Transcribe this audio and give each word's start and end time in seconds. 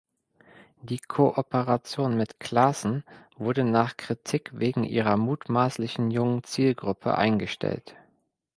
Die 0.81 0.97
Kooperation 0.97 2.17
mit 2.17 2.39
Claßen 2.39 3.03
wurde 3.37 3.63
nach 3.63 3.97
Kritik 3.97 4.49
wegen 4.55 4.83
ihrer 4.83 5.15
mutmaßlich 5.15 5.99
jungen 5.99 6.43
Zielgruppe 6.43 7.15
eingestellt. 7.15 7.95